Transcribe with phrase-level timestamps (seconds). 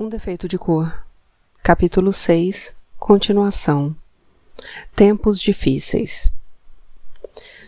[0.00, 1.04] Um defeito de cor.
[1.62, 3.94] Capítulo 6 Continuação
[4.96, 6.32] Tempos difíceis.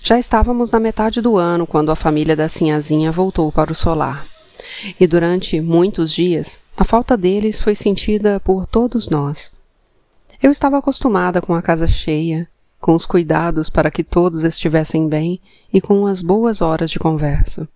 [0.01, 4.26] Já estávamos na metade do ano quando a família da Sinhazinha voltou para o solar.
[4.98, 9.53] E durante muitos dias, a falta deles foi sentida por todos nós.
[10.43, 12.49] Eu estava acostumada com a casa cheia,
[12.80, 15.39] com os cuidados para que todos estivessem bem
[15.71, 17.69] e com as boas horas de conversa.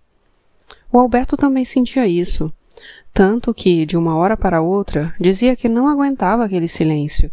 [0.91, 2.51] O Alberto também sentia isso
[3.13, 7.31] tanto que, de uma hora para outra, dizia que não aguentava aquele silêncio.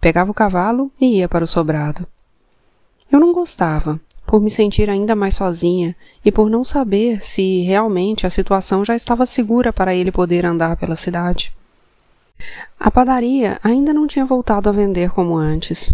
[0.00, 2.06] Pegava o cavalo e ia para o sobrado.
[3.10, 8.26] Eu não gostava, por me sentir ainda mais sozinha e por não saber se realmente
[8.26, 11.52] a situação já estava segura para ele poder andar pela cidade.
[12.78, 15.92] A padaria ainda não tinha voltado a vender como antes,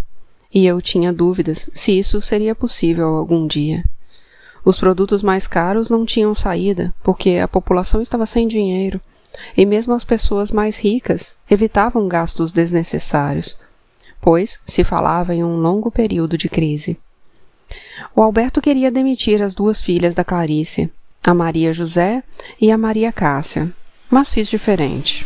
[0.52, 3.84] e eu tinha dúvidas se isso seria possível algum dia.
[4.66, 9.00] Os produtos mais caros não tinham saída, porque a população estava sem dinheiro
[9.56, 13.56] e mesmo as pessoas mais ricas evitavam gastos desnecessários,
[14.20, 16.98] pois se falava em um longo período de crise.
[18.12, 20.92] O Alberto queria demitir as duas filhas da Clarice,
[21.24, 22.24] a Maria José
[22.60, 23.72] e a Maria Cássia,
[24.10, 25.24] mas fiz diferente.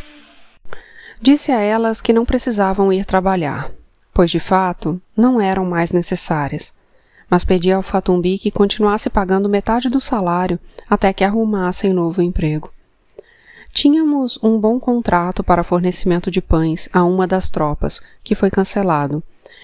[1.18, 3.70] Disse a elas que não precisavam ir trabalhar,
[4.12, 6.74] pois de fato não eram mais necessárias,
[7.30, 12.72] mas pedi ao Fatumbi que continuasse pagando metade do salário até que arrumassem novo emprego.
[13.72, 19.22] Tínhamos um bom contrato para fornecimento de pães a uma das tropas, que foi cancelado,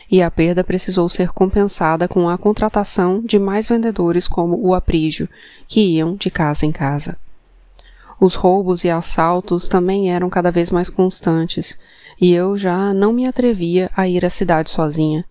[0.08, 5.28] e a perda precisou ser compensada com a contratação de mais vendedores como o Aprígio,
[5.66, 7.18] que iam de casa em casa.
[8.20, 11.78] Os roubos e assaltos também eram cada vez mais constantes,
[12.20, 15.24] e eu já não me atrevia a ir à cidade sozinha,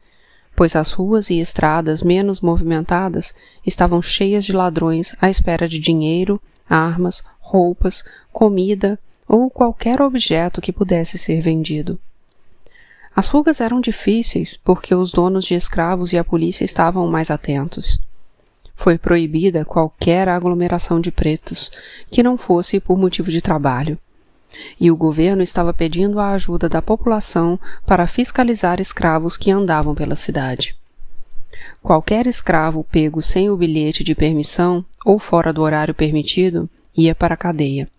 [0.56, 3.34] pois as ruas e estradas menos movimentadas
[3.66, 10.72] estavam cheias de ladrões à espera de dinheiro, armas, roupas, comida ou qualquer objeto que
[10.72, 12.00] pudesse ser vendido.
[13.16, 18.00] As fugas eram difíceis porque os donos de escravos e a polícia estavam mais atentos.
[18.76, 21.72] Foi proibida qualquer aglomeração de pretos
[22.12, 23.98] que não fosse por motivo de trabalho.
[24.80, 30.16] E o governo estava pedindo a ajuda da população para fiscalizar escravos que andavam pela
[30.16, 30.76] cidade.
[31.82, 37.34] Qualquer escravo pego sem o bilhete de permissão ou fora do horário permitido ia para
[37.36, 37.90] a cadeia.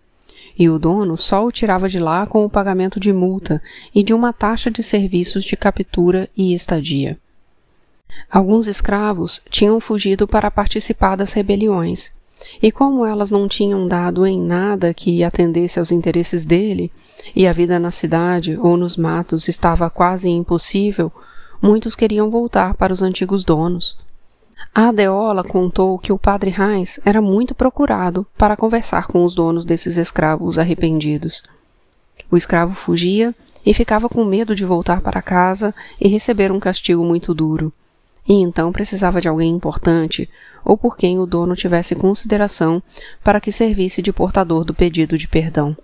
[0.57, 3.61] E o dono só o tirava de lá com o pagamento de multa
[3.93, 7.17] e de uma taxa de serviços de captura e estadia.
[8.29, 12.11] Alguns escravos tinham fugido para participar das rebeliões,
[12.61, 16.91] e como elas não tinham dado em nada que atendesse aos interesses dele,
[17.35, 21.11] e a vida na cidade ou nos matos estava quase impossível,
[21.61, 23.97] muitos queriam voltar para os antigos donos.
[24.73, 29.65] A Adeola contou que o padre Heinz era muito procurado para conversar com os donos
[29.65, 31.43] desses escravos arrependidos.
[32.29, 33.33] O escravo fugia
[33.65, 37.71] e ficava com medo de voltar para casa e receber um castigo muito duro.
[38.27, 40.29] E então precisava de alguém importante
[40.65, 42.83] ou por quem o dono tivesse consideração
[43.23, 45.75] para que servisse de portador do pedido de perdão.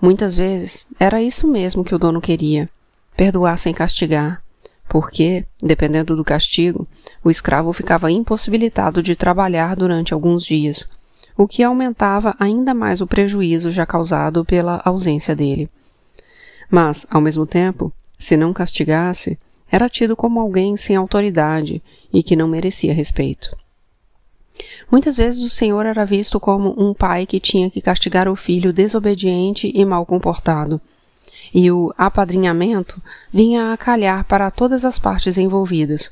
[0.00, 2.68] Muitas vezes era isso mesmo que o dono queria:
[3.16, 4.42] perdoar sem castigar,
[4.88, 6.86] porque, dependendo do castigo,
[7.22, 10.88] o escravo ficava impossibilitado de trabalhar durante alguns dias,
[11.36, 15.68] o que aumentava ainda mais o prejuízo já causado pela ausência dele.
[16.70, 19.38] Mas, ao mesmo tempo, se não castigasse,
[19.70, 21.82] era tido como alguém sem autoridade
[22.12, 23.56] e que não merecia respeito.
[24.90, 28.72] Muitas vezes o Senhor era visto como um pai que tinha que castigar o filho
[28.72, 30.80] desobediente e mal comportado
[31.52, 33.00] e o apadrinhamento
[33.32, 36.10] vinha a calhar para todas as partes envolvidas.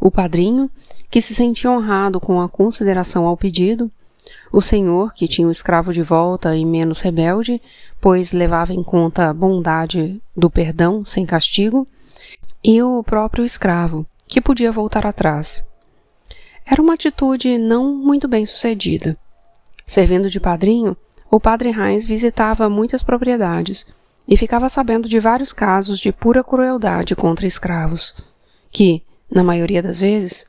[0.00, 0.70] O padrinho,
[1.10, 3.90] que se sentia honrado com a consideração ao pedido,
[4.52, 7.60] o senhor, que tinha o escravo de volta e menos rebelde,
[8.00, 11.86] pois levava em conta a bondade do perdão sem castigo,
[12.62, 15.64] e o próprio escravo, que podia voltar atrás.
[16.66, 19.16] Era uma atitude não muito bem sucedida.
[19.86, 20.96] Servindo de padrinho,
[21.30, 23.86] o padre Heinz visitava muitas propriedades
[24.26, 28.16] e ficava sabendo de vários casos de pura crueldade contra escravos,
[28.70, 30.46] que, na maioria das vezes,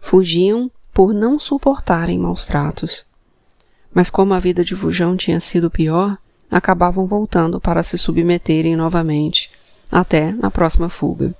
[0.00, 3.06] fugiam por não suportarem maus tratos.
[3.92, 6.16] Mas como a vida de Fujão tinha sido pior,
[6.50, 9.50] acabavam voltando para se submeterem novamente,
[9.90, 11.34] até na próxima fuga.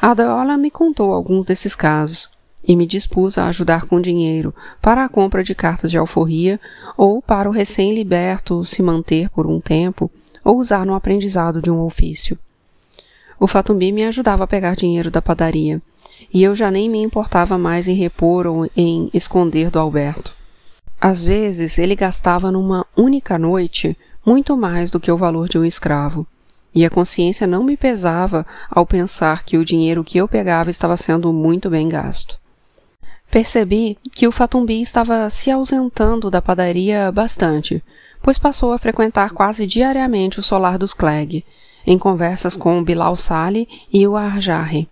[0.00, 2.30] A Adeola me contou alguns desses casos
[2.62, 6.60] e me dispus a ajudar com dinheiro para a compra de cartas de alforria
[6.96, 10.10] ou para o recém-liberto se manter por um tempo
[10.44, 12.38] ou usar no aprendizado de um ofício.
[13.40, 15.80] O Fatumbi me ajudava a pegar dinheiro da padaria,
[16.32, 20.34] e eu já nem me importava mais em repor ou em esconder do Alberto.
[21.00, 23.96] Às vezes ele gastava numa única noite
[24.26, 26.26] muito mais do que o valor de um escravo,
[26.78, 30.96] e a consciência não me pesava ao pensar que o dinheiro que eu pegava estava
[30.96, 32.38] sendo muito bem gasto.
[33.28, 37.82] Percebi que o Fatumbi estava se ausentando da padaria bastante,
[38.22, 41.44] pois passou a frequentar quase diariamente o solar dos Clegg,
[41.84, 44.88] em conversas com Bilal Sali e o Arjarri.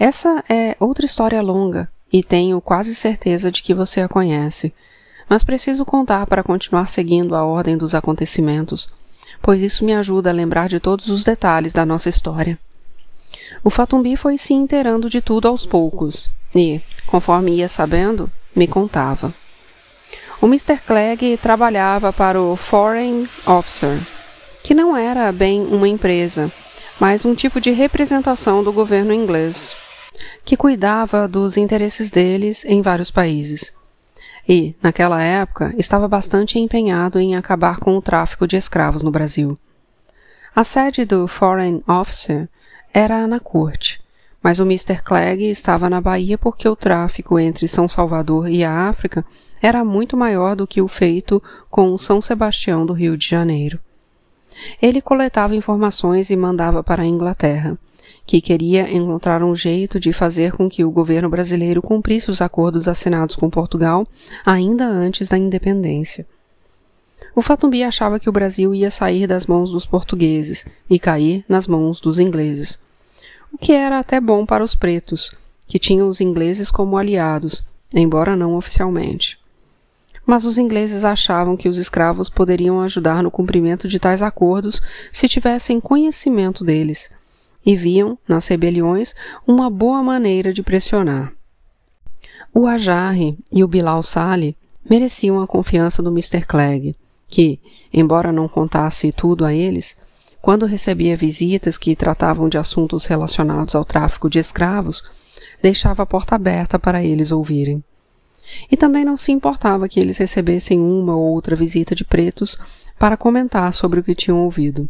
[0.00, 4.74] Essa é outra história longa, e tenho quase certeza de que você a conhece,
[5.28, 8.88] mas preciso contar para continuar seguindo a ordem dos acontecimentos,
[9.42, 12.58] pois isso me ajuda a lembrar de todos os detalhes da nossa história.
[13.62, 19.34] O Fatumbi foi se inteirando de tudo aos poucos e, conforme ia sabendo, me contava.
[20.40, 20.78] O Mr.
[20.86, 23.98] Clegg trabalhava para o Foreign Officer,
[24.62, 26.52] que não era bem uma empresa,
[27.00, 29.74] mas um tipo de representação do governo inglês,
[30.44, 33.72] que cuidava dos interesses deles em vários países.
[34.48, 39.54] E, naquela época, estava bastante empenhado em acabar com o tráfico de escravos no Brasil.
[40.56, 42.48] A sede do Foreign Officer
[42.92, 44.00] era na corte,
[44.42, 45.02] mas o Mr.
[45.02, 49.24] Clegg estava na Bahia porque o tráfico entre São Salvador e a África
[49.60, 53.78] era muito maior do que o feito com São Sebastião do Rio de Janeiro.
[54.80, 57.78] Ele coletava informações e mandava para a Inglaterra,
[58.28, 62.86] que queria encontrar um jeito de fazer com que o governo brasileiro cumprisse os acordos
[62.86, 64.06] assinados com Portugal
[64.44, 66.26] ainda antes da independência.
[67.34, 71.66] O Fatumbi achava que o Brasil ia sair das mãos dos portugueses e cair nas
[71.66, 72.78] mãos dos ingleses.
[73.50, 75.32] O que era até bom para os pretos,
[75.66, 77.64] que tinham os ingleses como aliados,
[77.94, 79.38] embora não oficialmente.
[80.26, 85.26] Mas os ingleses achavam que os escravos poderiam ajudar no cumprimento de tais acordos se
[85.26, 87.10] tivessem conhecimento deles,
[87.64, 89.14] e viam, nas rebeliões,
[89.46, 91.32] uma boa maneira de pressionar.
[92.54, 94.56] O Ajarre e o Bilal Sali
[94.88, 96.46] mereciam a confiança do Mr.
[96.46, 96.96] Clegg,
[97.26, 97.60] que,
[97.92, 99.96] embora não contasse tudo a eles,
[100.40, 105.04] quando recebia visitas que tratavam de assuntos relacionados ao tráfico de escravos,
[105.60, 107.84] deixava a porta aberta para eles ouvirem.
[108.70, 112.56] E também não se importava que eles recebessem uma ou outra visita de pretos
[112.98, 114.88] para comentar sobre o que tinham ouvido,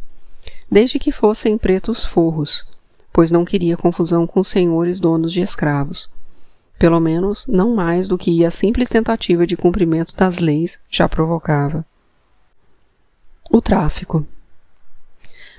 [0.71, 2.67] desde que fossem pretos forros,
[3.13, 6.11] pois não queria confusão com os senhores donos de escravos.
[6.79, 11.85] Pelo menos não mais do que a simples tentativa de cumprimento das leis já provocava.
[13.51, 14.25] O tráfico.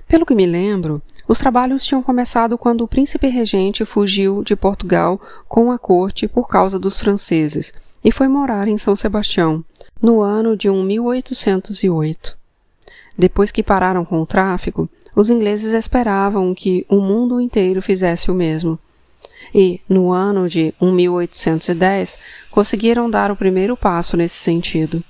[0.08, 5.20] Pelo que me lembro, os trabalhos tinham começado quando o príncipe regente fugiu de Portugal
[5.48, 7.74] com a corte por causa dos franceses
[8.04, 9.64] e foi morar em São Sebastião,
[10.02, 12.38] no ano de 1808.
[13.18, 18.34] Depois que pararam com o tráfico, os ingleses esperavam que o mundo inteiro fizesse o
[18.34, 18.80] mesmo.
[19.54, 22.18] E, no ano de 1810,
[22.50, 25.04] conseguiram dar o primeiro passo nesse sentido.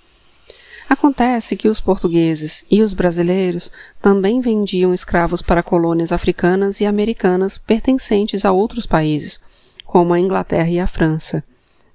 [0.89, 3.71] Acontece que os portugueses e os brasileiros
[4.01, 9.39] também vendiam escravos para colônias africanas e americanas pertencentes a outros países,
[9.85, 11.44] como a Inglaterra e a França.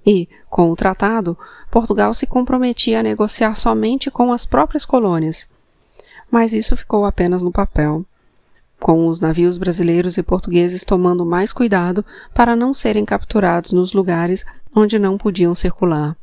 [0.05, 1.37] E, com o tratado,
[1.69, 5.53] Portugal se comprometia a negociar somente com as próprias colônias.
[6.35, 8.03] Mas isso ficou apenas no papel,
[8.77, 12.03] com os navios brasileiros e portugueses tomando mais cuidado
[12.33, 14.45] para não serem capturados nos lugares
[14.75, 16.13] onde não podiam circular.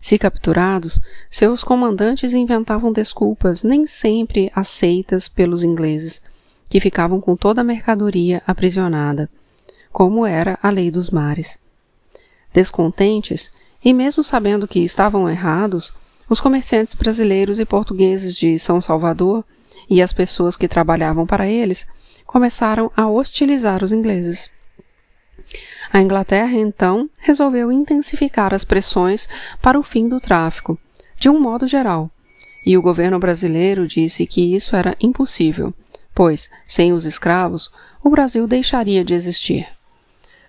[0.00, 0.98] Se capturados,
[1.30, 6.20] seus comandantes inventavam desculpas nem sempre aceitas pelos ingleses,
[6.68, 9.30] que ficavam com toda a mercadoria aprisionada,
[9.92, 11.60] como era a lei dos mares.
[12.52, 13.52] Descontentes,
[13.84, 15.92] e mesmo sabendo que estavam errados,
[16.28, 19.44] os comerciantes brasileiros e portugueses de São Salvador
[19.88, 21.86] e as pessoas que trabalhavam para eles
[22.26, 24.50] começaram a hostilizar os ingleses.
[25.92, 29.28] A Inglaterra, então, resolveu intensificar as pressões
[29.62, 30.78] para o fim do tráfico,
[31.18, 32.10] de um modo geral,
[32.64, 35.72] e o governo brasileiro disse que isso era impossível,
[36.14, 37.70] pois, sem os escravos,
[38.02, 39.68] o Brasil deixaria de existir.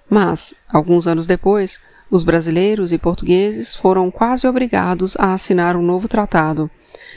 [0.09, 6.07] Mas, alguns anos depois, os brasileiros e portugueses foram quase obrigados a assinar um novo
[6.07, 6.69] tratado,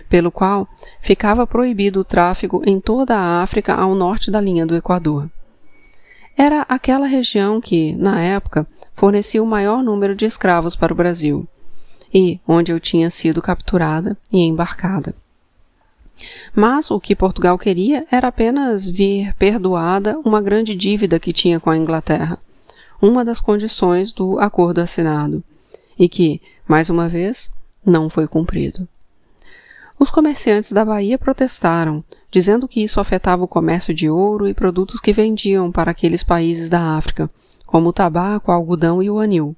[0.09, 0.69] pelo qual
[1.01, 5.31] ficava proibido o tráfico em toda a África ao norte da linha do Equador.
[6.37, 11.47] Era aquela região que, na época, fornecia o maior número de escravos para o Brasil
[12.13, 15.15] e onde eu tinha sido capturada e embarcada.
[16.55, 21.71] Mas o que Portugal queria era apenas ver perdoada uma grande dívida que tinha com
[21.71, 22.39] a Inglaterra,
[23.01, 25.43] uma das condições do acordo assinado,
[25.99, 27.51] e que, mais uma vez,
[27.85, 28.87] não foi cumprido.
[29.99, 35.01] Os comerciantes da Bahia protestaram, dizendo que isso afetava o comércio de ouro e produtos
[35.01, 37.31] que vendiam para aqueles países da África,
[37.67, 39.55] como o tabaco, o algodão e o anil.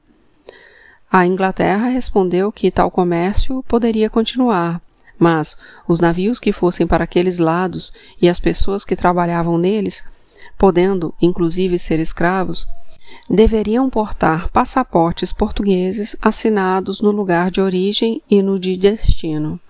[1.11, 4.81] A Inglaterra respondeu que tal comércio poderia continuar,
[5.19, 5.57] mas
[5.87, 10.03] os navios que fossem para aqueles lados e as pessoas que trabalhavam neles,
[10.59, 12.67] podendo inclusive ser escravos,
[13.29, 19.61] deveriam portar passaportes portugueses assinados no lugar de origem e no de destino.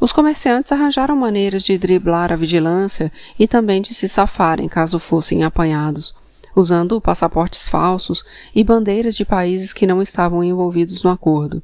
[0.00, 5.44] Os comerciantes arranjaram maneiras de driblar a vigilância e também de se safarem caso fossem
[5.44, 6.12] apanhados,
[6.56, 11.62] usando passaportes falsos e bandeiras de países que não estavam envolvidos no acordo.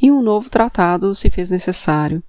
[0.00, 2.22] E um novo tratado se fez necessário.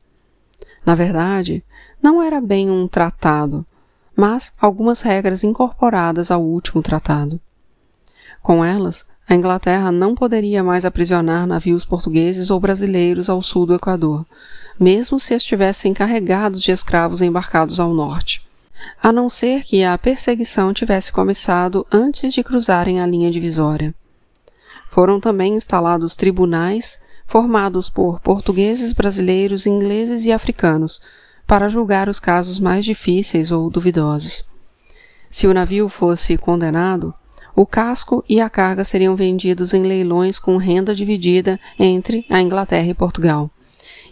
[0.85, 1.63] Na verdade,
[2.03, 3.65] não era bem um tratado,
[4.15, 7.39] mas algumas regras incorporadas ao último tratado.
[8.45, 13.73] Com elas, a Inglaterra não poderia mais aprisionar navios portugueses ou brasileiros ao sul do
[13.73, 14.23] Equador,
[14.79, 18.47] mesmo se estivessem carregados de escravos embarcados ao norte,
[19.01, 23.95] a não ser que a perseguição tivesse começado antes de cruzarem a linha divisória.
[24.91, 31.01] Foram também instalados tribunais formados por portugueses, brasileiros, ingleses e africanos,
[31.47, 34.47] para julgar os casos mais difíceis ou duvidosos.
[35.27, 37.11] Se o navio fosse condenado,
[37.55, 42.87] o casco e a carga seriam vendidos em leilões com renda dividida entre a Inglaterra
[42.87, 43.49] e Portugal.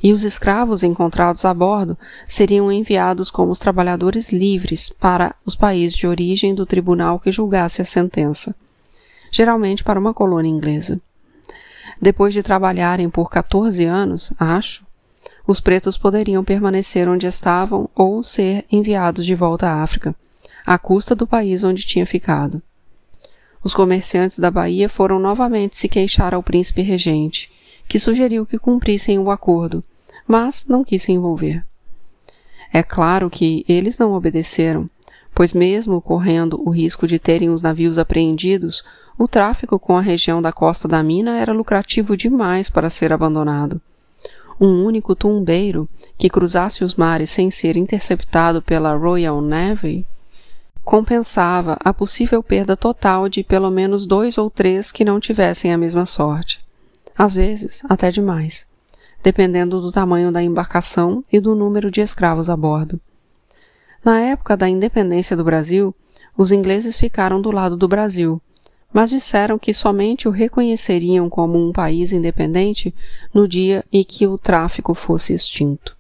[0.02, 5.98] E os escravos encontrados a bordo seriam enviados como os trabalhadores livres para os países
[5.98, 8.56] de origem do tribunal que julgasse a sentença,
[9.30, 11.02] geralmente para uma colônia inglesa.
[12.02, 14.86] Depois de trabalharem por 14 anos, acho,
[15.46, 20.16] os pretos poderiam permanecer onde estavam ou ser enviados de volta à África,
[20.66, 22.62] à custa do país onde tinha ficado.
[23.64, 27.50] Os comerciantes da Bahia foram novamente se queixar ao príncipe regente,
[27.88, 29.82] que sugeriu que cumprissem o acordo,
[30.28, 31.66] mas não quis se envolver.
[32.74, 34.86] É claro que eles não obedeceram,
[35.34, 38.84] pois mesmo correndo o risco de terem os navios apreendidos,
[39.18, 43.80] o tráfico com a região da costa da mina era lucrativo demais para ser abandonado.
[44.60, 50.06] Um único tumbeiro que cruzasse os mares sem ser interceptado pela Royal Navy
[50.84, 55.78] compensava a possível perda total de pelo menos dois ou três que não tivessem a
[55.78, 56.64] mesma sorte.
[57.18, 58.68] Às vezes, até demais,
[59.24, 63.00] dependendo do tamanho da embarcação e do número de escravos a bordo.
[64.04, 65.96] Na época da independência do Brasil,
[66.38, 68.42] os ingleses ficaram do lado do Brasil,
[68.92, 72.94] mas disseram que somente o reconheceriam como um país independente
[73.34, 75.96] no dia em que o tráfico fosse extinto.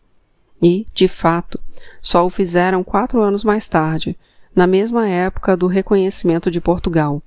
[0.62, 1.60] E, de fato,
[2.02, 4.18] só o fizeram quatro anos mais tarde,
[4.55, 7.22] na mesma época do reconhecimento de Portugal,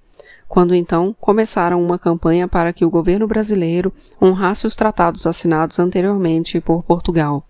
[0.49, 3.93] quando então começaram uma campanha para que o governo brasileiro
[4.23, 7.47] honrasse os tratados assinados anteriormente por Portugal.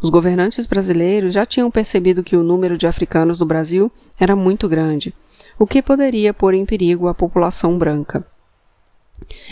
[0.00, 4.68] Os governantes brasileiros já tinham percebido que o número de africanos no Brasil era muito
[4.68, 5.14] grande,
[5.58, 8.26] o que poderia pôr em perigo a população branca.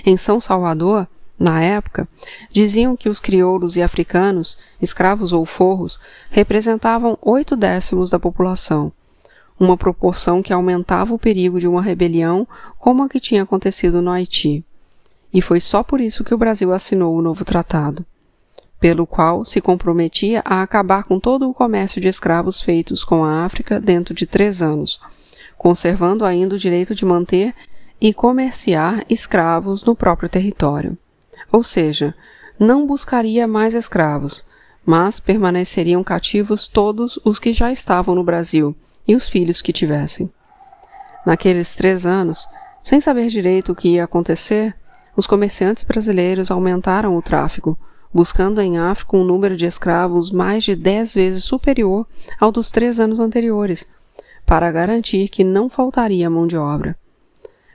[0.04, 1.06] Em São Salvador,
[1.38, 2.06] na época,
[2.50, 5.99] diziam que os crioulos e africanos, escravos ou forros,
[6.30, 8.92] representavam oito décimos da população,
[9.61, 12.49] uma proporção que aumentava o perigo de uma rebelião
[12.79, 14.64] como a que tinha acontecido no Haiti.
[15.33, 18.05] E foi só por isso que o Brasil assinou o novo tratado,
[18.81, 23.45] pelo qual se comprometia a acabar com todo o comércio de escravos feitos com a
[23.45, 24.99] África dentro de três anos,
[25.59, 27.55] conservando ainda o direito de manter
[28.00, 30.97] e comerciar escravos no próprio território.
[31.52, 32.14] Ou seja,
[32.59, 34.43] não buscaria mais escravos,
[34.87, 38.75] mas permaneceriam cativos todos os que já estavam no Brasil
[39.11, 40.31] e os filhos que tivessem.
[41.26, 42.47] Naqueles três anos,
[42.81, 44.73] sem saber direito o que ia acontecer,
[45.17, 47.76] os comerciantes brasileiros aumentaram o tráfico,
[48.14, 52.07] buscando em África um número de escravos mais de dez vezes superior
[52.38, 53.85] ao dos três anos anteriores,
[54.47, 56.97] para garantir que não faltaria mão de obra.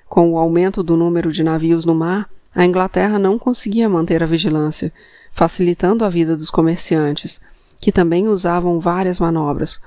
[0.08, 4.26] Com o aumento do número de navios no mar, a Inglaterra não conseguia manter a
[4.26, 4.94] vigilância,
[5.34, 7.42] facilitando a vida dos comerciantes,
[7.82, 9.82] que também usavam várias manobras,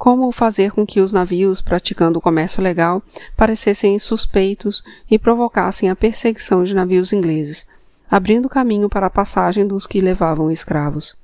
[0.00, 3.02] como fazer com que os navios praticando o comércio legal
[3.36, 7.66] parecessem suspeitos e provocassem a perseguição de navios ingleses,
[8.10, 11.18] abrindo caminho para a passagem dos que levavam escravos.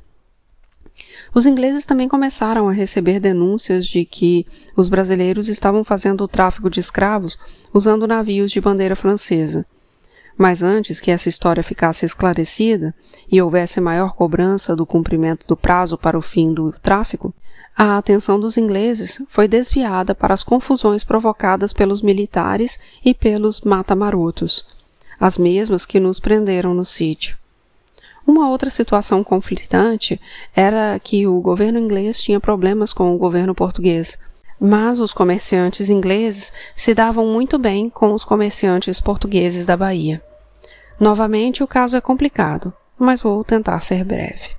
[1.34, 6.68] Os ingleses também começaram a receber denúncias de que os brasileiros estavam fazendo o tráfico
[6.68, 7.38] de escravos
[7.72, 9.64] usando navios de bandeira francesa.
[10.36, 12.94] Mas antes que essa história ficasse esclarecida
[13.32, 17.34] e houvesse maior cobrança do cumprimento do prazo para o fim do tráfico,
[17.76, 24.66] a atenção dos ingleses foi desviada para as confusões provocadas pelos militares e pelos mata-marotos,
[25.20, 27.36] as mesmas que nos prenderam no sítio.
[28.26, 30.18] Uma outra situação conflitante
[30.54, 34.18] era que o governo inglês tinha problemas com o governo português,
[34.58, 40.24] mas os comerciantes ingleses se davam muito bem com os comerciantes portugueses da Bahia.
[40.98, 44.56] Novamente, o caso é complicado, mas vou tentar ser breve.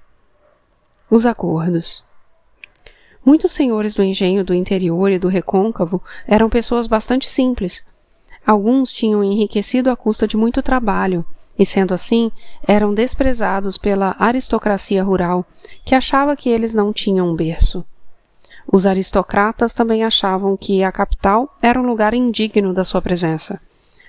[1.10, 2.07] Os acordos.
[3.28, 7.86] Muitos senhores do engenho do interior e do recôncavo eram pessoas bastante simples.
[8.46, 11.26] Alguns tinham enriquecido à custa de muito trabalho,
[11.60, 12.32] e sendo assim,
[12.66, 15.46] eram desprezados pela aristocracia rural,
[15.84, 17.84] que achava que eles não tinham um berço.
[18.72, 23.60] Os aristocratas também achavam que a capital era um lugar indigno da sua presença,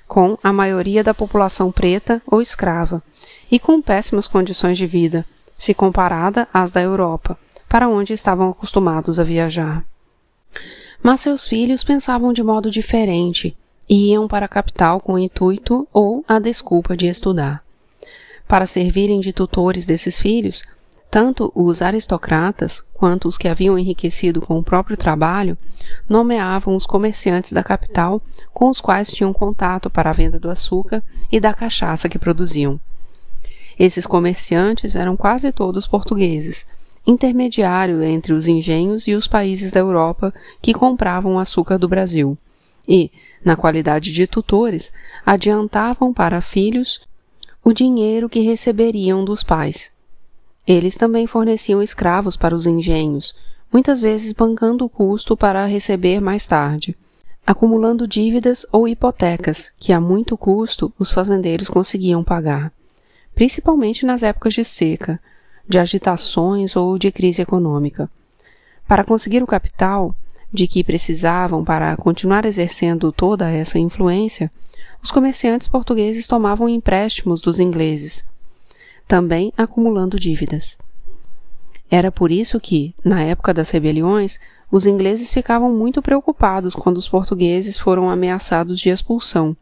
[0.07, 3.03] com a maioria da população preta ou escrava,
[3.51, 7.37] e com péssimas condições de vida, se comparada às da Europa,
[7.69, 9.85] para onde estavam acostumados a viajar.
[11.03, 13.57] Mas seus filhos pensavam de modo diferente
[13.89, 17.63] e iam para a capital com o intuito ou a desculpa de estudar.
[18.47, 20.65] Para servirem de tutores desses filhos,
[21.11, 25.57] tanto os aristocratas quanto os que haviam enriquecido com o próprio trabalho
[26.09, 28.21] nomeavam os comerciantes da capital
[28.53, 32.79] com os quais tinham contato para a venda do açúcar e da cachaça que produziam.
[33.79, 36.67] Esses comerciantes eram quase todos portugueses,
[37.07, 42.37] intermediário entre os engenhos e os países da Europa que compravam açúcar do Brasil,
[42.87, 43.11] e,
[43.45, 44.93] na qualidade de tutores,
[45.25, 47.01] adiantavam para filhos
[47.63, 49.93] o dinheiro que receberiam dos pais.
[50.67, 53.35] Eles também forneciam escravos para os engenhos,
[53.73, 56.97] muitas vezes bancando o custo para receber mais tarde,
[57.47, 62.73] acumulando dívidas ou hipotecas que a muito custo os fazendeiros conseguiam pagar,
[63.35, 65.19] principalmente nas épocas de seca,
[65.69, 68.11] de agitações ou de crise econômica.
[68.87, 70.11] Para conseguir o capital,
[70.53, 74.51] de que precisavam para continuar exercendo toda essa influência,
[75.03, 78.25] os comerciantes portugueses tomavam empréstimos dos ingleses,
[79.07, 80.79] também acumulando dívidas.
[81.91, 84.39] Era por isso que, na época das rebeliões,
[84.71, 89.57] os ingleses ficavam muito preocupados quando os portugueses foram ameaçados de expulsão,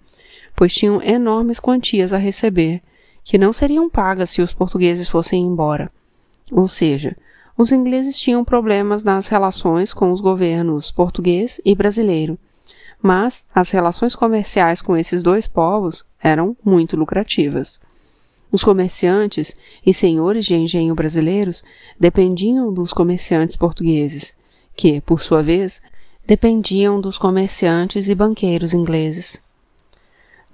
[0.55, 2.81] pois tinham enormes quantias a receber,
[3.23, 5.89] que não seriam pagas se os portugueses fossem embora.
[6.53, 7.15] Ou seja,
[7.57, 12.39] os ingleses tinham problemas nas relações com os governos português e brasileiro,
[13.01, 17.81] mas as relações comerciais com esses dois povos eram muito lucrativas.
[18.51, 21.65] Os comerciantes e senhores de engenho brasileiros
[21.99, 24.37] dependiam dos comerciantes portugueses,
[24.77, 25.83] que, por sua vez,
[26.27, 29.43] dependiam dos comerciantes e banqueiros ingleses.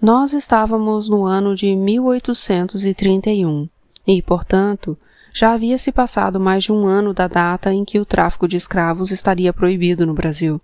[0.00, 3.68] Nós estávamos no ano de 1831
[4.06, 4.98] e, portanto,
[5.32, 8.56] já havia se passado mais de um ano da data em que o tráfico de
[8.56, 10.60] escravos estaria proibido no Brasil.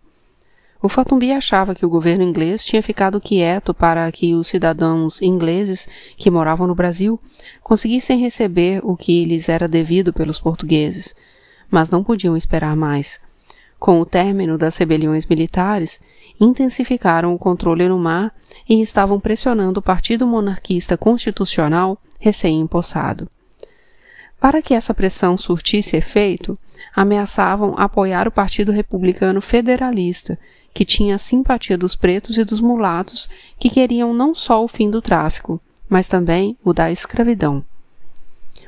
[0.80, 5.88] O Fatumbi achava que o governo inglês tinha ficado quieto para que os cidadãos ingleses
[6.16, 7.18] que moravam no Brasil
[7.62, 11.16] conseguissem receber o que lhes era devido pelos portugueses,
[11.68, 13.20] mas não podiam esperar mais.
[13.78, 16.00] Com o término das rebeliões militares,
[16.40, 18.32] intensificaram o controle no mar
[18.68, 23.28] e estavam pressionando o Partido Monarquista Constitucional recém-empossado.
[24.40, 26.54] Para que essa pressão surtisse efeito,
[26.94, 30.38] ameaçavam apoiar o Partido Republicano Federalista,
[30.72, 34.88] que tinha a simpatia dos pretos e dos mulatos que queriam não só o fim
[34.88, 37.64] do tráfico, mas também o da escravidão.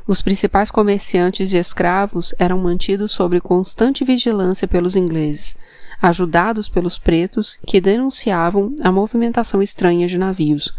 [0.07, 5.57] Os principais comerciantes de escravos eram mantidos sob constante vigilância pelos ingleses,
[6.03, 10.73] ajudados pelos pretos que denunciavam a movimentação estranha de navios,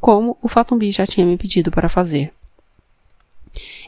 [0.00, 2.32] como o Fatumbi já tinha me pedido para fazer.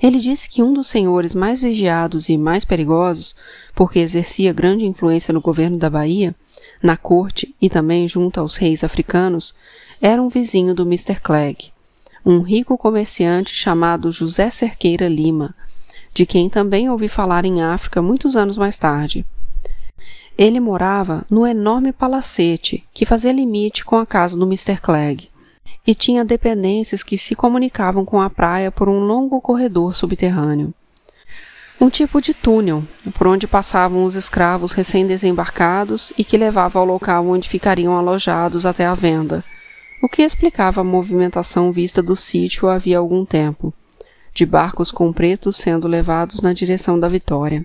[0.02, 3.34] Ele disse que um dos senhores mais vigiados e mais perigosos,
[3.74, 6.34] porque exercia grande influência no governo da Bahia,
[6.82, 9.54] na corte e também junto aos reis africanos,
[10.00, 11.20] era um vizinho do Mr.
[11.20, 11.72] Clegg,
[12.24, 15.54] um rico comerciante chamado José Cerqueira Lima,
[16.14, 19.24] de quem também ouvi falar em África muitos anos mais tarde.
[20.36, 24.80] Ele morava no enorme palacete que fazia limite com a casa do Mr.
[24.80, 25.28] Clegg
[25.88, 30.74] e tinha dependências que se comunicavam com a praia por um longo corredor subterrâneo.
[31.80, 32.82] Um tipo de túnel,
[33.14, 38.84] por onde passavam os escravos recém-desembarcados e que levava ao local onde ficariam alojados até
[38.84, 39.42] a venda,
[40.02, 43.72] o que explicava a movimentação vista do sítio havia algum tempo,
[44.34, 47.64] de barcos com pretos sendo levados na direção da Vitória.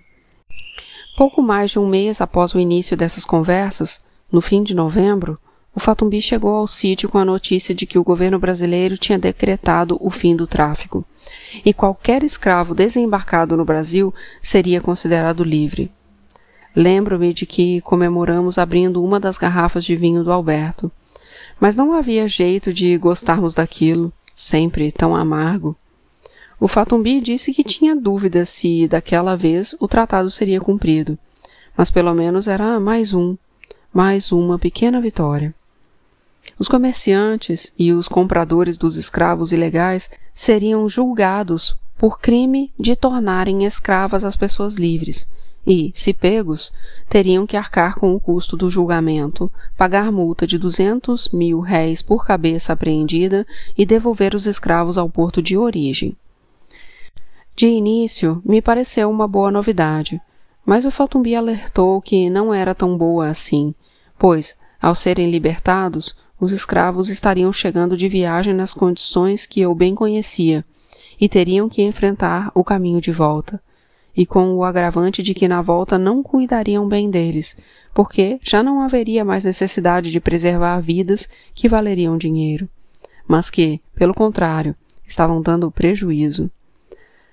[1.17, 3.99] Pouco mais de um mês após o início dessas conversas,
[4.31, 5.38] no fim de novembro,
[5.75, 9.97] o Fatumbi chegou ao sítio com a notícia de que o governo brasileiro tinha decretado
[9.99, 11.03] o fim do tráfico,
[11.65, 15.91] e qualquer escravo desembarcado no Brasil seria considerado livre.
[16.75, 20.91] Lembro-me de que comemoramos abrindo uma das garrafas de vinho do Alberto,
[21.59, 25.75] mas não havia jeito de gostarmos daquilo, sempre tão amargo.
[26.59, 31.17] O Fatumbi disse que tinha dúvida se, daquela vez, o tratado seria cumprido,
[31.75, 33.36] mas pelo menos era mais um,
[33.91, 35.53] mais uma pequena vitória.
[36.63, 44.23] Os comerciantes e os compradores dos escravos ilegais seriam julgados por crime de tornarem escravas
[44.23, 45.28] as pessoas livres,
[45.67, 46.71] e, se pegos,
[47.10, 52.26] teriam que arcar com o custo do julgamento, pagar multa de duzentos mil réis por
[52.26, 53.45] cabeça apreendida
[53.78, 56.15] e devolver os escravos ao porto de origem.
[57.58, 60.17] De início, me pareceu uma boa novidade,
[60.65, 63.76] mas o Fatumbi alertou que não era tão boa assim,
[64.17, 69.95] pois, ao serem libertados, os escravos estariam chegando de viagem nas condições que eu bem
[69.95, 70.65] conhecia
[71.17, 73.63] e teriam que enfrentar o caminho de volta
[74.13, 77.56] e com o agravante de que na volta não cuidariam bem deles,
[77.93, 82.67] porque já não haveria mais necessidade de preservar vidas que valeriam dinheiro,
[83.25, 84.75] mas que, pelo contrário,
[85.08, 86.51] estavam dando prejuízo.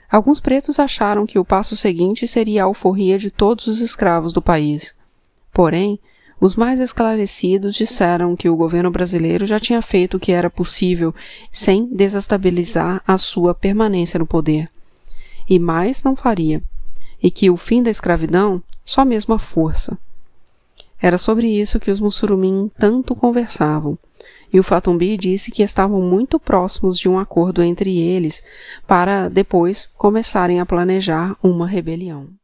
[0.08, 4.40] Alguns pretos acharam que o passo seguinte seria a alforria de todos os escravos do
[4.40, 4.94] país.
[5.52, 5.98] Porém,
[6.40, 11.14] os mais esclarecidos disseram que o governo brasileiro já tinha feito o que era possível
[11.52, 14.68] sem desestabilizar a sua permanência no poder.
[15.48, 16.62] E mais não faria
[17.22, 19.98] e que o fim da escravidão só mesmo a força.
[21.00, 23.98] Era sobre isso que os Mussurumim tanto conversavam,
[24.52, 28.42] e o Fatumbi disse que estavam muito próximos de um acordo entre eles
[28.86, 32.39] para depois começarem a planejar uma rebelião.